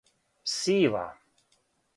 [0.55, 1.05] Сива